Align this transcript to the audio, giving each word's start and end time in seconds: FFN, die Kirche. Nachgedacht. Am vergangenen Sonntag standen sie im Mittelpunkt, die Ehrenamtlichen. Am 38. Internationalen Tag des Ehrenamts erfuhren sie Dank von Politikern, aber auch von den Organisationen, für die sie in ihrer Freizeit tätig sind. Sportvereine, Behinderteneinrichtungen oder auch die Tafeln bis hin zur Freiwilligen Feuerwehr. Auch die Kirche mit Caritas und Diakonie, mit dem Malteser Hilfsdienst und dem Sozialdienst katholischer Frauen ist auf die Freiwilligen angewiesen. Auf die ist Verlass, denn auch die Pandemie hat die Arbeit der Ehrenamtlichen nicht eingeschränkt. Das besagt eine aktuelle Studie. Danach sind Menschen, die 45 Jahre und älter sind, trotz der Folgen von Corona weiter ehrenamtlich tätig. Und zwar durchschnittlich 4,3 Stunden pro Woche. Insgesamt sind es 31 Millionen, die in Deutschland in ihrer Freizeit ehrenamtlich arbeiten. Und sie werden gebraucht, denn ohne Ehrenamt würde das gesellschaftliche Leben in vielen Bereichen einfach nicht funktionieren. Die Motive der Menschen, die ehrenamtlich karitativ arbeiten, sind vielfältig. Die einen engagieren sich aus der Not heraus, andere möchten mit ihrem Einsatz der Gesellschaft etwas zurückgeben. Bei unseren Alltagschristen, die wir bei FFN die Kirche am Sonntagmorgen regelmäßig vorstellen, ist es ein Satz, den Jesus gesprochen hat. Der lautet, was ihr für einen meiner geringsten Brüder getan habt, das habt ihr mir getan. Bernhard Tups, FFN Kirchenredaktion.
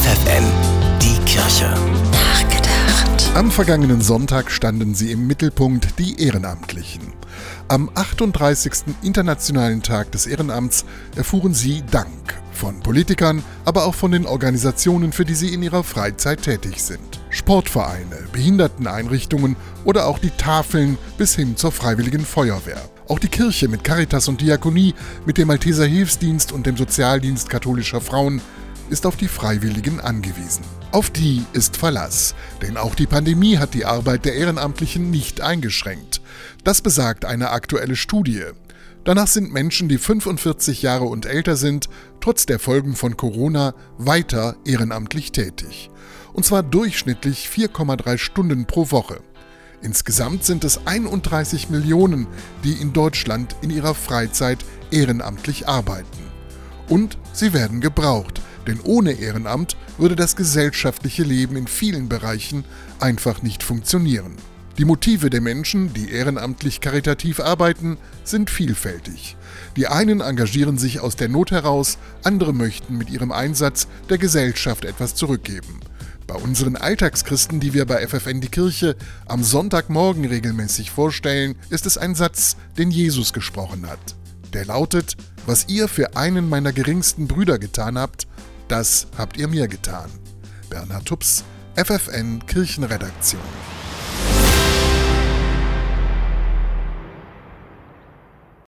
FFN, 0.00 0.44
die 1.02 1.18
Kirche. 1.26 1.74
Nachgedacht. 2.10 3.30
Am 3.34 3.50
vergangenen 3.50 4.00
Sonntag 4.00 4.50
standen 4.50 4.94
sie 4.94 5.12
im 5.12 5.26
Mittelpunkt, 5.26 5.98
die 5.98 6.22
Ehrenamtlichen. 6.22 7.12
Am 7.68 7.90
38. 7.94 8.94
Internationalen 9.02 9.82
Tag 9.82 10.10
des 10.12 10.26
Ehrenamts 10.26 10.86
erfuhren 11.16 11.52
sie 11.52 11.82
Dank 11.90 12.40
von 12.54 12.80
Politikern, 12.80 13.42
aber 13.66 13.84
auch 13.84 13.94
von 13.94 14.10
den 14.10 14.24
Organisationen, 14.24 15.12
für 15.12 15.26
die 15.26 15.34
sie 15.34 15.52
in 15.52 15.62
ihrer 15.62 15.84
Freizeit 15.84 16.42
tätig 16.42 16.82
sind. 16.82 17.20
Sportvereine, 17.28 18.16
Behinderteneinrichtungen 18.32 19.54
oder 19.84 20.06
auch 20.06 20.18
die 20.18 20.30
Tafeln 20.30 20.96
bis 21.18 21.34
hin 21.34 21.58
zur 21.58 21.72
Freiwilligen 21.72 22.24
Feuerwehr. 22.24 22.80
Auch 23.06 23.18
die 23.18 23.28
Kirche 23.28 23.68
mit 23.68 23.84
Caritas 23.84 24.28
und 24.28 24.40
Diakonie, 24.40 24.94
mit 25.26 25.36
dem 25.36 25.48
Malteser 25.48 25.84
Hilfsdienst 25.84 26.52
und 26.52 26.64
dem 26.64 26.78
Sozialdienst 26.78 27.50
katholischer 27.50 28.00
Frauen 28.00 28.40
ist 28.90 29.06
auf 29.06 29.16
die 29.16 29.28
Freiwilligen 29.28 30.00
angewiesen. 30.00 30.64
Auf 30.92 31.10
die 31.10 31.44
ist 31.52 31.76
Verlass, 31.76 32.34
denn 32.60 32.76
auch 32.76 32.94
die 32.94 33.06
Pandemie 33.06 33.58
hat 33.58 33.74
die 33.74 33.84
Arbeit 33.84 34.24
der 34.24 34.34
Ehrenamtlichen 34.34 35.10
nicht 35.10 35.40
eingeschränkt. 35.40 36.20
Das 36.64 36.82
besagt 36.82 37.24
eine 37.24 37.50
aktuelle 37.50 37.96
Studie. 37.96 38.44
Danach 39.04 39.28
sind 39.28 39.52
Menschen, 39.52 39.88
die 39.88 39.98
45 39.98 40.82
Jahre 40.82 41.04
und 41.04 41.24
älter 41.24 41.56
sind, 41.56 41.88
trotz 42.20 42.44
der 42.44 42.58
Folgen 42.58 42.94
von 42.94 43.16
Corona 43.16 43.74
weiter 43.96 44.56
ehrenamtlich 44.64 45.32
tätig. 45.32 45.90
Und 46.32 46.44
zwar 46.44 46.62
durchschnittlich 46.62 47.48
4,3 47.52 48.18
Stunden 48.18 48.66
pro 48.66 48.90
Woche. 48.90 49.20
Insgesamt 49.82 50.44
sind 50.44 50.64
es 50.64 50.86
31 50.86 51.70
Millionen, 51.70 52.26
die 52.64 52.74
in 52.74 52.92
Deutschland 52.92 53.56
in 53.62 53.70
ihrer 53.70 53.94
Freizeit 53.94 54.58
ehrenamtlich 54.90 55.66
arbeiten. 55.66 56.30
Und 56.88 57.16
sie 57.32 57.54
werden 57.54 57.80
gebraucht, 57.80 58.39
denn 58.66 58.80
ohne 58.82 59.12
Ehrenamt 59.12 59.76
würde 59.98 60.16
das 60.16 60.36
gesellschaftliche 60.36 61.22
Leben 61.22 61.56
in 61.56 61.66
vielen 61.66 62.08
Bereichen 62.08 62.64
einfach 62.98 63.42
nicht 63.42 63.62
funktionieren. 63.62 64.36
Die 64.78 64.84
Motive 64.84 65.28
der 65.28 65.40
Menschen, 65.40 65.92
die 65.92 66.10
ehrenamtlich 66.10 66.80
karitativ 66.80 67.40
arbeiten, 67.40 67.98
sind 68.24 68.48
vielfältig. 68.48 69.36
Die 69.76 69.88
einen 69.88 70.20
engagieren 70.20 70.78
sich 70.78 71.00
aus 71.00 71.16
der 71.16 71.28
Not 71.28 71.50
heraus, 71.50 71.98
andere 72.24 72.54
möchten 72.54 72.96
mit 72.96 73.10
ihrem 73.10 73.32
Einsatz 73.32 73.88
der 74.08 74.18
Gesellschaft 74.18 74.84
etwas 74.84 75.14
zurückgeben. 75.14 75.80
Bei 76.26 76.36
unseren 76.36 76.76
Alltagschristen, 76.76 77.60
die 77.60 77.74
wir 77.74 77.86
bei 77.86 78.06
FFN 78.06 78.40
die 78.40 78.48
Kirche 78.48 78.96
am 79.26 79.42
Sonntagmorgen 79.42 80.24
regelmäßig 80.24 80.90
vorstellen, 80.90 81.56
ist 81.70 81.86
es 81.86 81.98
ein 81.98 82.14
Satz, 82.14 82.56
den 82.78 82.90
Jesus 82.90 83.32
gesprochen 83.32 83.86
hat. 83.88 83.98
Der 84.52 84.64
lautet, 84.64 85.16
was 85.50 85.66
ihr 85.66 85.88
für 85.88 86.16
einen 86.16 86.48
meiner 86.48 86.72
geringsten 86.72 87.26
Brüder 87.26 87.58
getan 87.58 87.98
habt, 87.98 88.28
das 88.68 89.08
habt 89.18 89.36
ihr 89.36 89.48
mir 89.48 89.66
getan. 89.66 90.08
Bernhard 90.68 91.06
Tups, 91.06 91.42
FFN 91.74 92.46
Kirchenredaktion. 92.46 93.79